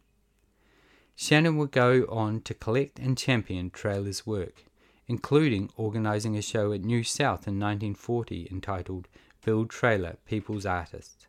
Shannon 1.14 1.56
would 1.58 1.70
go 1.70 2.06
on 2.08 2.42
to 2.42 2.54
collect 2.54 2.98
and 2.98 3.16
champion 3.16 3.70
Traylor's 3.70 4.26
work, 4.26 4.64
including 5.06 5.70
organising 5.76 6.37
a 6.37 6.42
show 6.42 6.72
at 6.72 6.82
New 6.82 7.04
South 7.04 7.46
in 7.48 7.54
1940 7.58 8.48
entitled 8.50 9.08
Bill 9.44 9.64
Traylor 9.64 10.18
People's 10.26 10.66
Artist. 10.66 11.27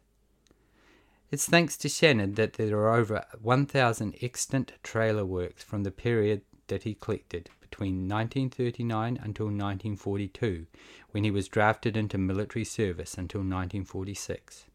It's 1.32 1.46
thanks 1.46 1.78
to 1.78 1.90
Shannon 1.90 2.34
that 2.36 2.54
there 2.54 2.76
are 2.80 2.96
over 2.96 3.24
1,000 3.40 4.16
extant 4.20 4.74
Traylor 4.82 5.26
works 5.26 5.64
from 5.64 5.84
the 5.84 5.92
period 5.92 6.42
that 6.68 6.84
he 6.84 6.96
collected 6.96 7.52
between 7.62 8.08
1939 8.10 9.20
until 9.22 9.46
1942, 9.46 10.66
when 11.12 11.24
he 11.24 11.30
was 11.30 11.48
drafted 11.48 11.96
into 11.96 12.18
military 12.18 12.66
service 12.66 13.14
until 13.14 13.42
1946. 13.42 14.66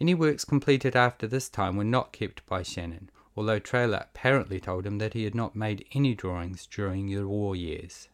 Any 0.00 0.14
works 0.14 0.44
completed 0.44 0.96
after 0.96 1.28
this 1.28 1.48
time 1.48 1.76
were 1.76 1.84
not 1.84 2.12
kept 2.12 2.44
by 2.46 2.64
Shannon, 2.64 3.10
although 3.36 3.60
Traylor 3.60 4.06
apparently 4.10 4.58
told 4.58 4.84
him 4.84 4.98
that 4.98 5.14
he 5.14 5.22
had 5.22 5.34
not 5.34 5.54
made 5.54 5.86
any 5.92 6.16
drawings 6.16 6.66
during 6.66 7.06
the 7.06 7.22
war 7.26 7.54
years. 7.54 8.08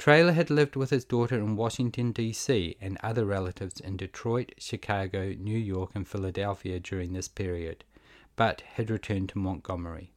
Traylor 0.00 0.32
had 0.32 0.48
lived 0.48 0.76
with 0.76 0.88
his 0.88 1.04
daughter 1.04 1.36
in 1.36 1.56
Washington, 1.56 2.10
D.C., 2.12 2.74
and 2.80 2.96
other 3.02 3.26
relatives 3.26 3.80
in 3.80 3.98
Detroit, 3.98 4.54
Chicago, 4.56 5.34
New 5.38 5.58
York, 5.58 5.90
and 5.94 6.08
Philadelphia 6.08 6.80
during 6.80 7.12
this 7.12 7.28
period, 7.28 7.84
but 8.34 8.62
had 8.62 8.88
returned 8.88 9.28
to 9.28 9.38
Montgomery. 9.38 10.14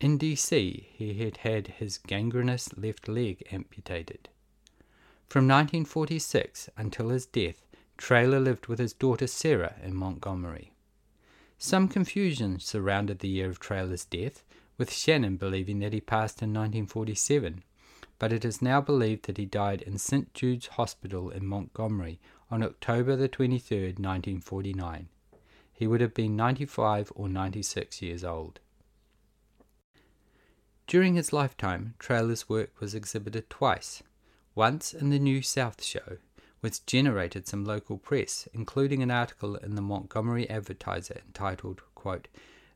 In 0.00 0.18
D.C., 0.18 0.88
he 0.92 1.14
had 1.22 1.36
had 1.36 1.68
his 1.68 1.98
gangrenous 1.98 2.76
left 2.76 3.06
leg 3.06 3.46
amputated. 3.52 4.28
From 5.28 5.46
1946 5.46 6.68
until 6.76 7.10
his 7.10 7.26
death, 7.26 7.64
Traylor 7.96 8.40
lived 8.40 8.66
with 8.66 8.80
his 8.80 8.92
daughter 8.92 9.28
Sarah 9.28 9.76
in 9.84 9.94
Montgomery. 9.94 10.72
Some 11.58 11.86
confusion 11.86 12.58
surrounded 12.58 13.20
the 13.20 13.28
year 13.28 13.48
of 13.48 13.60
Traylor's 13.60 14.04
death, 14.04 14.42
with 14.78 14.92
Shannon 14.92 15.36
believing 15.36 15.78
that 15.78 15.92
he 15.92 16.00
passed 16.00 16.42
in 16.42 16.48
1947 16.48 17.62
but 18.18 18.32
it 18.32 18.44
is 18.44 18.62
now 18.62 18.80
believed 18.80 19.26
that 19.26 19.36
he 19.36 19.44
died 19.44 19.82
in 19.82 19.98
St. 19.98 20.32
Jude's 20.32 20.68
Hospital 20.68 21.30
in 21.30 21.46
Montgomery 21.46 22.18
on 22.50 22.62
October 22.62 23.16
the 23.16 23.28
23rd, 23.28 23.98
1949. 23.98 25.08
He 25.72 25.86
would 25.86 26.00
have 26.00 26.14
been 26.14 26.36
95 26.36 27.12
or 27.14 27.28
96 27.28 28.00
years 28.00 28.24
old. 28.24 28.60
During 30.86 31.16
his 31.16 31.32
lifetime, 31.32 31.94
Traylor's 31.98 32.48
work 32.48 32.80
was 32.80 32.94
exhibited 32.94 33.50
twice, 33.50 34.02
once 34.54 34.94
in 34.94 35.10
the 35.10 35.18
New 35.18 35.42
South 35.42 35.82
Show, 35.82 36.18
which 36.60 36.86
generated 36.86 37.46
some 37.46 37.64
local 37.64 37.98
press, 37.98 38.48
including 38.54 39.02
an 39.02 39.10
article 39.10 39.56
in 39.56 39.74
the 39.74 39.82
Montgomery 39.82 40.48
Advertiser 40.48 41.20
entitled, 41.26 41.82
quote, 41.94 42.28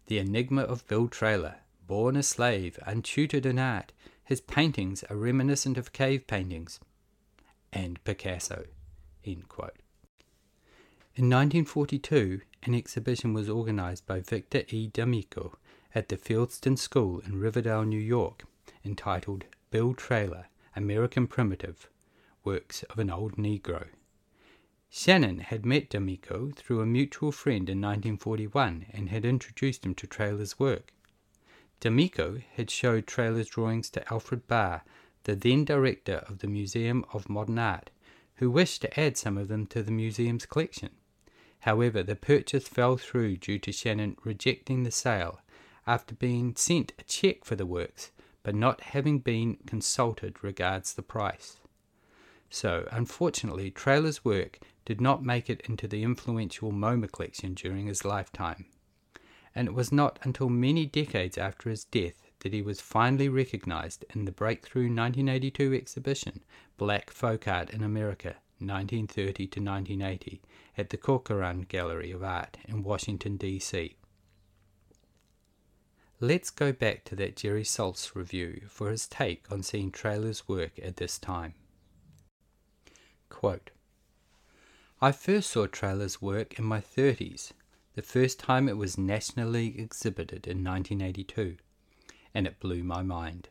The 0.07 0.19
Enigma 0.19 0.63
of 0.63 0.87
Bill 0.89 1.09
Traylor, 1.09 1.57
born 1.87 2.17
a 2.17 2.23
slave, 2.23 2.79
untutored 2.85 3.47
in 3.47 3.59
art, 3.59 3.93
his 4.31 4.41
paintings 4.41 5.03
are 5.11 5.17
reminiscent 5.17 5.77
of 5.77 5.93
cave 5.93 6.25
paintings 6.29 6.79
and 7.73 7.99
Picasso. 8.05 8.67
In 9.25 9.43
1942, 11.17 12.41
an 12.63 12.73
exhibition 12.77 13.35
was 13.35 13.51
organized 13.51 14.07
by 14.07 14.21
Victor 14.21 14.63
E. 14.69 14.87
D'Amico 14.87 15.59
at 15.97 16.11
the 16.11 16.17
Fieldston 16.17 16.79
School 16.79 17.19
in 17.27 17.41
Riverdale, 17.41 17.85
New 17.85 17.99
York, 17.99 18.45
entitled 18.85 19.47
Bill 19.73 19.95
Traylor 19.95 20.47
American 20.77 21.27
Primitive 21.27 21.91
Works 22.45 22.85
of 22.85 23.01
an 23.01 23.11
Old 23.11 23.35
Negro. 23.35 23.89
Shannon 24.89 25.41
had 25.41 25.67
met 25.67 25.91
D'Amico 25.91 26.53
through 26.55 26.81
a 26.81 26.87
mutual 26.87 27.33
friend 27.33 27.69
in 27.69 27.81
1941 27.81 28.87
and 28.93 29.09
had 29.09 29.25
introduced 29.25 29.85
him 29.85 29.97
to 29.97 30.07
Traylor's 30.07 30.57
work. 30.57 30.93
D'Amico 31.81 32.41
had 32.55 32.71
showed 32.71 33.07
Traylor's 33.07 33.49
drawings 33.49 33.89
to 33.91 34.13
Alfred 34.13 34.47
Barr, 34.47 34.85
the 35.25 35.35
then 35.35 35.65
director 35.65 36.25
of 36.29 36.39
the 36.39 36.47
Museum 36.47 37.05
of 37.13 37.31
Modern 37.31 37.59
Art, 37.59 37.91
who 38.37 38.51
wished 38.51 38.83
to 38.83 39.01
add 39.01 39.17
some 39.17 39.39
of 39.39 39.49
them 39.49 39.67
to 39.67 39.83
the 39.83 39.91
museum's 39.91 40.47
collection. 40.47 40.91
However, 41.61 42.03
the 42.03 42.17
purchase 42.17 42.69
fell 42.69 42.97
through 42.97 43.37
due 43.37 43.59
to 43.59 43.73
Shannon 43.73 44.17
rejecting 44.25 44.83
the 44.83 44.91
sale 44.91 45.41
after 45.87 46.15
being 46.15 46.55
sent 46.57 46.93
a 46.99 47.03
check 47.05 47.45
for 47.45 47.57
the 47.57 47.67
works, 47.67 48.13
but 48.43 48.55
not 48.55 48.81
having 48.81 49.19
been 49.19 49.57
consulted 49.67 50.43
regards 50.43 50.95
the 50.95 51.03
price. 51.03 51.59
So, 52.49 52.89
unfortunately, 52.91 53.71
Traylor's 53.71 54.25
work 54.25 54.59
did 54.85 55.01
not 55.01 55.25
make 55.25 55.49
it 55.49 55.61
into 55.63 55.87
the 55.87 56.03
influential 56.03 56.73
MoMA 56.73 57.13
collection 57.13 57.55
during 57.55 57.87
his 57.87 58.05
lifetime. 58.05 58.67
And 59.55 59.67
it 59.69 59.75
was 59.75 59.91
not 59.91 60.19
until 60.23 60.49
many 60.49 60.87
decades 60.87 61.37
after 61.37 61.71
his 61.71 61.85
death 61.85 62.23
that 62.41 62.53
he 62.53 62.63
was 62.63 62.81
finally 62.81 63.29
recognized 63.29 64.05
in 64.15 64.25
the 64.25 64.33
breakthrough 64.33 64.85
1982 64.85 65.75
exhibition, 65.75 66.43
Black 66.77 67.11
Folk 67.11 67.47
Art 67.47 67.71
in 67.71 67.83
America, 67.83 68.37
1930 68.59 69.33
to 69.47 69.61
1980, 69.61 70.41
at 70.77 70.91
the 70.91 70.97
Corcoran 70.97 71.63
Gallery 71.63 72.11
of 72.11 72.23
Art 72.23 72.59
in 72.67 72.83
Washington, 72.83 73.37
D.C. 73.37 73.97
Let's 76.21 76.51
go 76.51 76.73
back 76.73 77.05
to 77.05 77.17
that 77.17 77.37
Jerry 77.37 77.65
Saltz 77.65 78.15
review 78.15 78.63
for 78.69 78.91
his 78.91 79.09
take 79.09 79.51
on 79.51 79.63
seeing 79.63 79.91
Traylor's 79.91 80.47
work 80.47 80.73
at 80.83 80.97
this 80.97 81.19
time. 81.19 81.55
Quote, 83.31 83.71
I 85.01 85.13
first 85.13 85.51
saw 85.51 85.67
Traylor's 85.67 86.21
work 86.21 86.59
in 86.59 86.65
my 86.67 86.81
30s, 86.81 87.53
the 87.95 88.03
first 88.03 88.39
time 88.39 88.69
it 88.69 88.77
was 88.77 88.97
nationally 88.97 89.79
exhibited 89.79 90.47
in 90.47 90.65
1982, 90.65 91.57
and 92.35 92.47
it 92.47 92.61
blew 92.61 92.83
my 92.83 93.03
mind. 93.03 93.49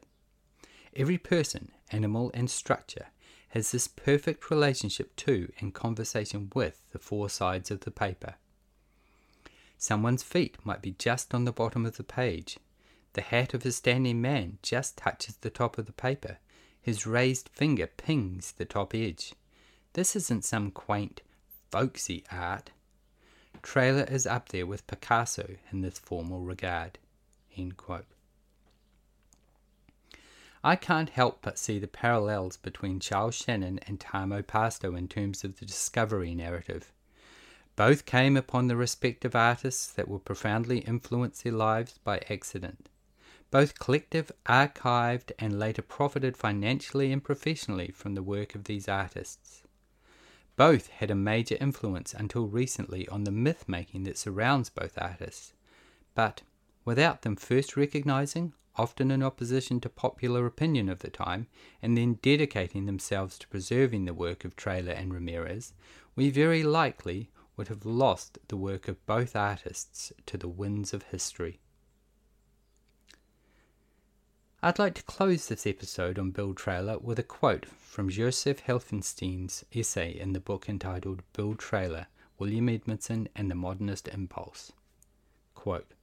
Every 0.96 1.17
person, 1.17 1.72
animal, 1.91 2.31
and 2.34 2.50
structure 2.50 3.08
has 3.50 3.72
this 3.72 3.88
perfect 3.88 4.50
relationship 4.50 5.15
to 5.17 5.51
and 5.60 5.74
conversation 5.74 6.50
with 6.53 6.81
the 6.91 7.00
four 7.00 7.29
sides 7.29 7.72
of 7.72 7.81
the 7.81 7.91
paper. 7.91 8.36
Someone's 9.77 10.24
feet 10.24 10.58
might 10.63 10.81
be 10.81 10.91
just 10.91 11.34
on 11.34 11.46
the 11.46 11.51
bottom 11.51 11.86
of 11.86 11.98
the 11.98 12.03
page. 12.03 12.58
The 13.13 13.22
hat 13.22 13.53
of 13.53 13.65
a 13.65 13.72
standing 13.72 14.22
man 14.22 14.60
just 14.62 14.98
touches 14.98 15.38
the 15.38 15.50
top 15.50 15.77
of 15.77 15.86
the 15.86 15.93
paper. 15.93 16.38
His 16.81 17.08
raised 17.08 17.50
finger 17.50 17.88
pings 17.88 18.51
the 18.51 18.65
top 18.65 18.93
edge. 18.93 19.34
This 19.93 20.15
isn't 20.15 20.46
some 20.46 20.72
quaint, 20.72 21.22
folksy 21.72 22.24
art. 22.31 22.72
Traylor 23.62 24.03
is 24.03 24.25
up 24.25 24.50
there 24.50 24.65
with 24.65 24.88
Picasso 24.88 25.56
in 25.72 25.82
this 25.82 26.00
formal 26.00 26.41
regard. 26.41 26.98
I 30.63 30.75
can't 30.75 31.10
help 31.10 31.39
but 31.41 31.58
see 31.58 31.79
the 31.79 31.88
parallels 31.88 32.58
between 32.58 33.00
Charles 33.00 33.36
Shannon 33.36 33.79
and 33.88 34.00
Tarmo 34.00 34.46
Pasto 34.46 34.96
in 34.96 35.08
terms 35.08 35.44
of 35.44 35.60
the 35.60 35.65
discovery 35.65 36.36
narrative. 36.36 36.91
Both 37.75 38.06
came 38.06 38.36
upon 38.36 38.68
the 38.68 38.75
respective 38.75 39.36
artists 39.36 39.88
that 39.94 40.10
will 40.10 40.20
profoundly 40.20 40.79
influence 40.79 41.41
their 41.41 41.53
lives 41.53 41.98
by 42.03 42.22
accident. 42.29 42.89
Both 43.51 43.79
collective, 43.79 44.32
archived, 44.46 45.32
and 45.39 45.58
later 45.58 45.82
profited 45.82 46.36
financially 46.36 47.12
and 47.12 47.24
professionally 47.24 47.91
from 47.91 48.15
the 48.15 48.24
work 48.24 48.53
of 48.53 48.65
these 48.65 48.89
artists. 48.89 49.63
Both 50.60 50.89
had 50.89 51.10
a 51.10 51.16
major 51.16 51.56
influence 51.62 52.13
until 52.13 52.48
recently 52.48 53.08
on 53.08 53.24
the 53.24 53.32
myth 53.32 53.63
making 53.70 54.04
that 54.04 54.18
surrounds 54.18 54.70
both 54.70 54.98
artists, 54.98 55.54
but 56.16 56.42
without 56.84 57.22
them 57.22 57.38
first 57.38 57.78
recognizing, 57.78 58.51
often 58.75 59.10
in 59.10 59.24
opposition 59.24 59.80
to 59.80 59.88
popular 59.88 60.46
opinion 60.46 60.89
of 60.89 61.00
the 61.00 61.10
time, 61.10 61.48
and 61.81 61.98
then 61.98 62.20
dedicating 62.22 62.88
themselves 62.88 63.40
to 63.40 63.48
preserving 63.48 64.03
the 64.03 64.14
work 64.14 64.44
of 64.44 64.57
Traylor 64.57 64.92
and 64.92 65.14
Ramirez, 65.14 65.72
we 66.14 66.29
very 66.29 66.62
likely 66.62 67.31
would 67.55 67.70
have 67.70 67.86
lost 67.86 68.38
the 68.50 68.57
work 68.57 68.90
of 68.90 69.05
both 69.05 69.38
artists 69.38 70.12
to 70.25 70.38
the 70.38 70.50
winds 70.50 70.94
of 70.94 71.03
history. 71.03 71.62
I'd 74.61 74.77
like 74.77 74.93
to 74.95 75.03
close 75.03 75.48
this 75.48 75.65
episode 75.65 76.19
on 76.19 76.31
Bill 76.31 76.53
Traylor 76.53 77.00
with 77.00 77.17
a 77.17 77.24
quote 77.24 77.65
from 77.65 78.09
Joseph 78.09 78.59
Helfenstein's 78.59 79.63
essay 79.74 80.11
in 80.11 80.33
the 80.33 80.41
book 80.41 80.67
entitled 80.67 81.22
Bill 81.31 81.55
Traylor, 81.55 82.07
William 82.37 82.67
Edmondson 82.67 83.29
and 83.37 83.50
the 83.50 83.55
Modernist 83.55 84.09
Impulse. 84.09 84.74
Quote, 85.55 85.93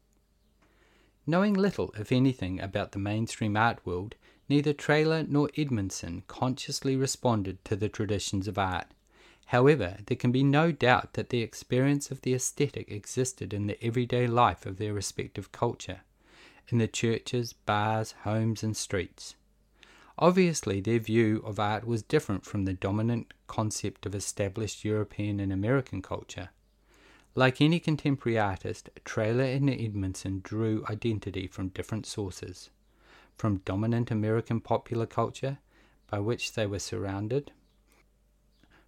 Knowing 1.27 1.53
little, 1.53 1.93
if 1.99 2.11
anything, 2.11 2.59
about 2.59 2.93
the 2.93 2.99
mainstream 2.99 3.59
art 3.59 3.85
world, 3.85 4.15
neither 4.49 4.73
Traylor 4.73 5.23
nor 5.23 5.51
Edmondson 5.59 6.23
consciously 6.27 6.97
responded 6.97 7.63
to 7.67 7.77
the 7.77 7.91
traditions 7.91 8.49
of 8.49 8.57
art. 8.57 8.87
However, 9.49 9.99
there 10.07 10.17
can 10.17 10.33
be 10.33 10.43
no 10.43 10.73
doubt 10.73 11.13
that 11.13 11.29
the 11.29 11.43
experience 11.43 12.11
of 12.11 12.23
the 12.23 12.33
aesthetic 12.33 12.91
existed 12.91 13.53
in 13.53 13.67
the 13.67 13.85
everyday 13.85 14.27
life 14.27 14.65
of 14.65 14.79
their 14.79 14.95
respective 14.95 15.53
culture 15.53 16.01
in 16.69 16.79
the 16.79 16.89
churches, 16.89 17.53
bars, 17.53 18.15
homes, 18.23 18.63
and 18.63 18.77
streets. 18.77 19.35
Obviously, 20.19 20.81
their 20.81 20.99
view 20.99 21.43
of 21.45 21.61
art 21.61 21.87
was 21.87 22.03
different 22.03 22.45
from 22.45 22.65
the 22.65 22.73
dominant 22.73 23.35
concept 23.47 24.07
of 24.07 24.15
established 24.15 24.85
European 24.85 25.39
and 25.41 25.53
American 25.53 26.01
culture. 26.01 26.51
Like 27.35 27.61
any 27.61 27.79
contemporary 27.79 28.39
artist, 28.39 28.89
Traylor 29.05 29.45
and 29.45 29.69
Edmondson 29.69 30.41
drew 30.43 30.85
identity 30.89 31.47
from 31.47 31.69
different 31.69 32.07
sources 32.07 32.71
from 33.37 33.59
dominant 33.65 34.11
American 34.11 34.61
popular 34.61 35.07
culture, 35.07 35.59
by 36.11 36.19
which 36.19 36.55
they 36.55 36.67
were 36.67 36.79
surrounded, 36.79 37.53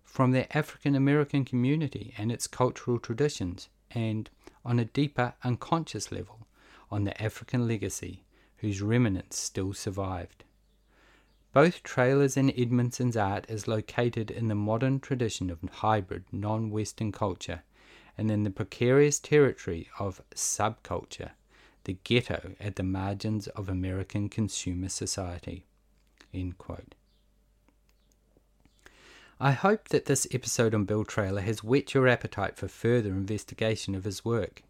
from 0.02 0.32
their 0.32 0.46
African 0.56 0.94
American 0.94 1.44
community 1.44 2.14
and 2.16 2.32
its 2.32 2.46
cultural 2.46 2.98
traditions, 2.98 3.68
and, 3.90 4.30
on 4.64 4.78
a 4.78 4.84
deeper, 4.86 5.34
unconscious 5.44 6.10
level, 6.10 6.46
on 6.90 7.04
the 7.04 7.22
African 7.22 7.66
legacy 7.66 8.24
whose 8.58 8.82
remnants 8.82 9.38
still 9.38 9.72
survived. 9.72 10.44
Both 11.52 11.82
Traylor's 11.82 12.36
and 12.36 12.52
Edmondson's 12.56 13.16
art 13.16 13.46
is 13.48 13.66
located 13.66 14.30
in 14.30 14.48
the 14.48 14.54
modern 14.54 15.00
tradition 15.00 15.50
of 15.50 15.60
hybrid 15.70 16.24
non 16.30 16.70
Western 16.70 17.10
culture 17.10 17.62
and 18.16 18.30
in 18.30 18.42
the 18.42 18.50
precarious 18.50 19.18
territory 19.18 19.88
of 19.98 20.20
subculture, 20.34 21.30
the 21.84 21.98
ghetto 22.04 22.54
at 22.60 22.76
the 22.76 22.82
margins 22.82 23.46
of 23.48 23.68
American 23.68 24.28
consumer 24.28 24.88
society. 24.88 25.64
I 29.40 29.52
hope 29.52 29.88
that 29.88 30.06
this 30.06 30.26
episode 30.32 30.74
on 30.74 30.84
Bill 30.84 31.04
Traylor 31.04 31.42
has 31.42 31.62
whet 31.62 31.94
your 31.94 32.08
appetite 32.08 32.56
for 32.56 32.66
further 32.66 33.10
investigation 33.10 33.94
of 33.94 34.04
his 34.04 34.24
work. 34.24 34.62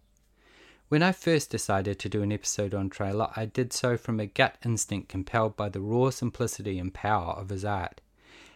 When 0.88 1.02
I 1.02 1.12
first 1.12 1.50
decided 1.50 1.98
to 1.98 2.08
do 2.08 2.22
an 2.22 2.32
episode 2.32 2.72
on 2.72 2.88
Traylor, 2.88 3.28
I 3.36 3.44
did 3.44 3.74
so 3.74 3.98
from 3.98 4.18
a 4.18 4.24
gut 4.24 4.56
instinct 4.64 5.10
compelled 5.10 5.54
by 5.54 5.68
the 5.68 5.82
raw 5.82 6.08
simplicity 6.08 6.78
and 6.78 6.94
power 6.94 7.32
of 7.32 7.50
his 7.50 7.62
art. 7.62 8.00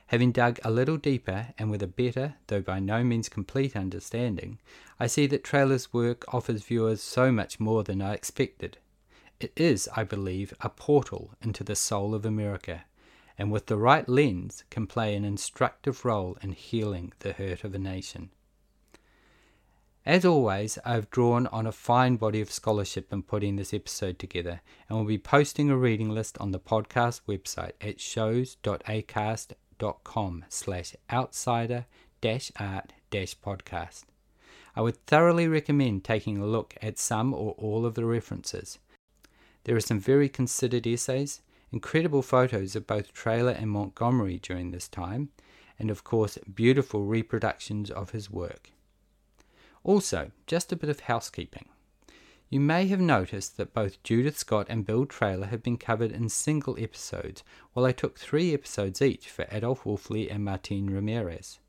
Having 0.07 0.33
dug 0.33 0.59
a 0.65 0.71
little 0.71 0.97
deeper 0.97 1.49
and 1.59 1.71
with 1.71 1.83
a 1.83 1.87
better, 1.87 2.37
though 2.47 2.63
by 2.63 2.81
no 2.81 3.05
means 3.05 3.29
complete 3.29 3.77
understanding, 3.77 4.59
I 4.99 5.09
see 5.09 5.27
that 5.27 5.45
Traylor's 5.45 5.93
work 5.93 6.25
offers 6.33 6.63
viewers 6.63 7.03
so 7.03 7.31
much 7.31 7.61
more 7.61 7.85
than 7.85 8.01
I 8.01 8.15
expected. 8.15 8.79
It 9.39 9.53
is, 9.55 9.87
I 9.95 10.03
believe, 10.03 10.55
a 10.63 10.71
portal 10.71 11.33
into 11.43 11.63
the 11.63 11.77
soul 11.77 12.15
of 12.15 12.25
America, 12.25 12.85
and 13.37 13.53
with 13.53 13.67
the 13.67 13.77
right 13.77 14.09
lens 14.09 14.65
can 14.71 14.87
play 14.87 15.15
an 15.15 15.27
instructive 15.27 16.03
role 16.03 16.39
in 16.41 16.53
healing 16.53 17.13
the 17.19 17.35
hurt 17.35 17.63
of 17.63 17.75
a 17.75 17.79
nation. 17.79 18.31
As 20.05 20.25
always, 20.25 20.81
I've 20.85 21.11
drawn 21.11 21.47
on 21.47 21.65
a 21.65 21.73
fine 21.73 22.17
body 22.17 22.41
of 22.41 22.51
scholarship 22.51 23.13
in 23.13 23.23
putting 23.23 23.55
this 23.55 23.73
episode 23.73 24.19
together 24.19 24.61
and 24.89 24.99
will 24.99 25.05
be 25.05 25.17
posting 25.17 25.71
a 25.71 25.77
reading 25.77 26.11
list 26.11 26.37
on 26.39 26.51
the 26.51 26.59
podcast 26.59 27.21
website 27.29 27.75
at 27.81 28.01
shows.acast.com 28.01 30.45
slash 30.49 30.97
outsider 31.13 31.87
art 32.59 32.93
podcast. 33.13 34.03
I 34.75 34.81
would 34.81 35.07
thoroughly 35.07 35.47
recommend 35.47 36.03
taking 36.03 36.39
a 36.39 36.47
look 36.47 36.75
at 36.83 36.99
some 36.99 37.33
or 37.33 37.53
all 37.53 37.87
of 37.87 37.95
the 37.95 38.05
references. 38.05 38.81
There 39.65 39.77
are 39.77 39.81
some 39.81 40.01
very 40.01 40.29
considered 40.29 40.85
essays, 40.85 41.43
incredible 41.71 42.23
photos 42.23 42.75
of 42.75 42.89
both 42.89 43.13
Traylor 43.13 43.53
and 43.53 43.71
Montgomery 43.71 44.41
during 44.43 44.73
this 44.73 44.89
time, 44.89 45.29
and 45.79 45.93
of 45.93 46.03
course, 46.03 46.39
beautiful 46.53 47.05
reproductions 47.05 47.89
of 47.89 48.11
his 48.11 48.29
work. 48.29 48.73
Also, 49.85 50.31
just 50.47 50.73
a 50.73 50.77
bit 50.77 50.91
of 50.91 51.01
housekeeping. 51.01 51.67
You 52.53 52.61
may 52.61 52.87
have 52.89 53.01
noticed 53.01 53.57
that 53.57 53.73
both 53.73 54.03
Judith 54.03 54.37
Scott 54.37 54.67
and 54.69 54.85
Bill 54.85 55.07
Traylor 55.07 55.47
have 55.47 55.63
been 55.63 55.79
covered 55.79 56.13
in 56.13 56.29
single 56.29 56.77
episodes, 56.79 57.43
while 57.73 57.87
I 57.87 57.93
took 57.93 58.19
three 58.19 58.53
episodes 58.53 59.01
each 59.01 59.31
for 59.31 59.47
Adolf 59.51 59.85
Wölfli 59.85 60.31
and 60.31 60.45
Martin 60.45 60.91
Ramirez. 60.91 61.61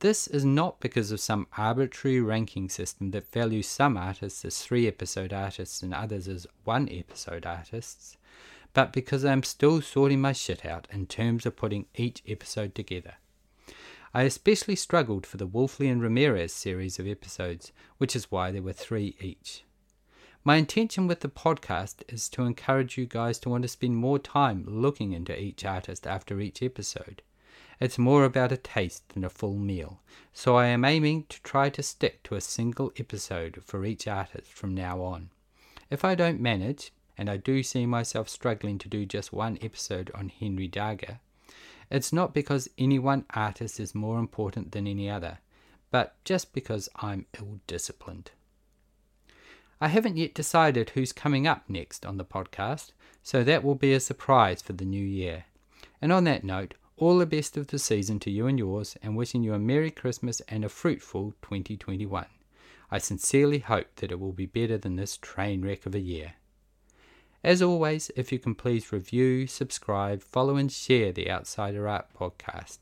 This 0.00 0.26
is 0.26 0.44
not 0.44 0.80
because 0.80 1.10
of 1.10 1.20
some 1.20 1.46
arbitrary 1.56 2.20
ranking 2.20 2.68
system 2.68 3.10
that 3.12 3.32
values 3.32 3.66
some 3.66 3.96
artists 3.96 4.44
as 4.44 4.62
three 4.62 4.86
episode 4.86 5.32
artists 5.32 5.82
and 5.82 5.92
others 5.92 6.28
as 6.28 6.46
one 6.64 6.88
episode 6.90 7.46
artists, 7.46 8.16
but 8.72 8.92
because 8.92 9.24
I'm 9.24 9.42
still 9.42 9.80
sorting 9.80 10.20
my 10.20 10.32
shit 10.32 10.64
out 10.64 10.86
in 10.90 11.06
terms 11.06 11.46
of 11.46 11.56
putting 11.56 11.86
each 11.94 12.22
episode 12.26 12.74
together. 12.74 13.14
I 14.12 14.22
especially 14.22 14.74
struggled 14.74 15.24
for 15.24 15.36
the 15.36 15.46
Wölfli 15.46 15.90
and 15.90 16.02
Ramirez 16.02 16.52
series 16.52 16.98
of 16.98 17.06
episodes, 17.06 17.70
which 17.98 18.16
is 18.16 18.30
why 18.30 18.50
there 18.50 18.62
were 18.62 18.72
three 18.72 19.14
each. 19.20 19.64
My 20.42 20.56
intention 20.56 21.06
with 21.06 21.20
the 21.20 21.28
podcast 21.28 22.02
is 22.08 22.28
to 22.30 22.42
encourage 22.42 22.98
you 22.98 23.06
guys 23.06 23.38
to 23.40 23.48
want 23.48 23.62
to 23.62 23.68
spend 23.68 23.96
more 23.96 24.18
time 24.18 24.64
looking 24.66 25.12
into 25.12 25.38
each 25.38 25.64
artist 25.64 26.08
after 26.08 26.40
each 26.40 26.60
episode. 26.60 27.22
It's 27.78 27.98
more 27.98 28.24
about 28.24 28.50
a 28.50 28.56
taste 28.56 29.10
than 29.10 29.22
a 29.22 29.30
full 29.30 29.56
meal, 29.56 30.00
so 30.32 30.56
I 30.56 30.66
am 30.66 30.84
aiming 30.84 31.26
to 31.28 31.40
try 31.42 31.70
to 31.70 31.82
stick 31.82 32.24
to 32.24 32.34
a 32.34 32.40
single 32.40 32.92
episode 32.98 33.62
for 33.64 33.84
each 33.84 34.08
artist 34.08 34.52
from 34.52 34.74
now 34.74 35.02
on. 35.02 35.30
If 35.88 36.04
I 36.04 36.16
don't 36.16 36.40
manage, 36.40 36.92
and 37.16 37.30
I 37.30 37.36
do 37.36 37.62
see 37.62 37.86
myself 37.86 38.28
struggling 38.28 38.78
to 38.78 38.88
do 38.88 39.06
just 39.06 39.32
one 39.32 39.56
episode 39.62 40.10
on 40.14 40.30
Henry 40.30 40.68
Darger, 40.68 41.20
it's 41.90 42.12
not 42.12 42.32
because 42.32 42.68
any 42.78 42.98
one 42.98 43.24
artist 43.34 43.80
is 43.80 43.94
more 43.94 44.18
important 44.18 44.72
than 44.72 44.86
any 44.86 45.10
other, 45.10 45.38
but 45.90 46.16
just 46.24 46.52
because 46.52 46.88
I'm 46.96 47.26
ill 47.38 47.60
disciplined. 47.66 48.30
I 49.80 49.88
haven't 49.88 50.16
yet 50.16 50.34
decided 50.34 50.90
who's 50.90 51.12
coming 51.12 51.46
up 51.46 51.64
next 51.68 52.04
on 52.04 52.18
the 52.18 52.24
podcast, 52.24 52.92
so 53.22 53.42
that 53.42 53.64
will 53.64 53.74
be 53.74 53.92
a 53.92 54.00
surprise 54.00 54.62
for 54.62 54.74
the 54.74 54.84
new 54.84 55.04
year. 55.04 55.44
And 56.00 56.12
on 56.12 56.24
that 56.24 56.44
note, 56.44 56.74
all 56.96 57.18
the 57.18 57.26
best 57.26 57.56
of 57.56 57.68
the 57.68 57.78
season 57.78 58.18
to 58.20 58.30
you 58.30 58.46
and 58.46 58.58
yours, 58.58 58.96
and 59.02 59.16
wishing 59.16 59.42
you 59.42 59.54
a 59.54 59.58
Merry 59.58 59.90
Christmas 59.90 60.40
and 60.48 60.64
a 60.64 60.68
fruitful 60.68 61.34
2021. 61.40 62.26
I 62.90 62.98
sincerely 62.98 63.60
hope 63.60 63.86
that 63.96 64.12
it 64.12 64.20
will 64.20 64.32
be 64.32 64.46
better 64.46 64.76
than 64.76 64.96
this 64.96 65.16
train 65.16 65.62
wreck 65.62 65.86
of 65.86 65.94
a 65.94 66.00
year. 66.00 66.34
As 67.42 67.62
always, 67.62 68.10
if 68.16 68.32
you 68.32 68.38
can 68.38 68.54
please 68.54 68.92
review, 68.92 69.46
subscribe, 69.46 70.22
follow, 70.22 70.56
and 70.56 70.70
share 70.70 71.10
the 71.10 71.30
Outsider 71.30 71.88
Art 71.88 72.08
podcast, 72.18 72.78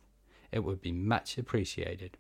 it 0.51 0.65
would 0.65 0.81
be 0.81 0.91
much 0.91 1.39
appreciated. 1.39 2.17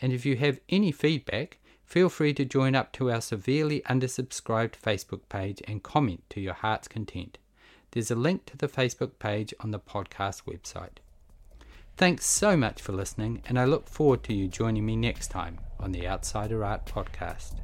And 0.00 0.12
if 0.12 0.24
you 0.24 0.36
have 0.36 0.60
any 0.68 0.92
feedback, 0.92 1.58
feel 1.84 2.08
free 2.08 2.32
to 2.34 2.44
join 2.44 2.76
up 2.76 2.92
to 2.92 3.10
our 3.10 3.20
severely 3.20 3.80
undersubscribed 3.82 4.74
Facebook 4.80 5.22
page 5.28 5.60
and 5.66 5.82
comment 5.82 6.22
to 6.30 6.40
your 6.40 6.54
heart's 6.54 6.86
content. 6.86 7.38
There's 7.90 8.10
a 8.10 8.14
link 8.14 8.46
to 8.46 8.56
the 8.56 8.68
Facebook 8.68 9.18
page 9.18 9.52
on 9.58 9.72
the 9.72 9.80
podcast 9.80 10.44
website. 10.44 10.98
Thanks 11.96 12.26
so 12.26 12.56
much 12.56 12.80
for 12.80 12.92
listening, 12.92 13.42
and 13.46 13.58
I 13.58 13.64
look 13.64 13.88
forward 13.88 14.22
to 14.24 14.34
you 14.34 14.46
joining 14.46 14.86
me 14.86 14.94
next 14.94 15.28
time 15.28 15.58
on 15.80 15.90
the 15.90 16.06
Outsider 16.06 16.64
Art 16.64 16.86
Podcast. 16.86 17.54